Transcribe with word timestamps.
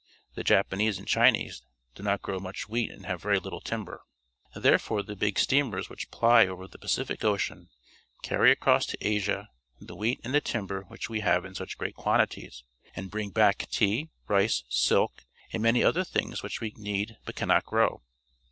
The 0.33 0.43
Japanese 0.43 0.97
and 0.97 1.07
Chinese 1.07 1.61
do 1.93 2.01
not 2.01 2.23
grow 2.23 2.39
much 2.39 2.67
wheat 2.67 2.89
and 2.89 3.05
have 3.05 3.21
very 3.21 3.37
little 3.37 3.61
timber. 3.61 4.01
Therefore 4.55 5.03
the 5.03 5.15
big 5.15 5.37
steam 5.37 5.71
ers 5.75 5.89
wliich 5.89 6.09
ply 6.09 6.47
over 6.47 6.67
the 6.67 6.79
Pacific 6.79 7.23
Ocean 7.23 7.69
carry 8.23 8.49
across 8.49 8.87
to 8.87 8.97
Asia 9.07 9.49
the 9.79 9.95
wheat 9.95 10.19
and 10.23 10.33
the 10.33 10.41
timber 10.41 10.85
which 10.87 11.07
we 11.07 11.19
have 11.19 11.45
in 11.45 11.53
such 11.53 11.77
great 11.77 11.93
quantities, 11.93 12.63
and 12.95 13.11
bring 13.11 13.29
back 13.29 13.69
tea, 13.69 14.09
rice, 14.27 14.63
silk, 14.69 15.23
and 15.53 15.61
many 15.61 15.83
other 15.83 16.03
things 16.03 16.41
wliich 16.41 16.61
we 16.61 16.73
need 16.77 17.17
but 17.23 17.35
cannot 17.35 17.63
grow. 17.67 18.01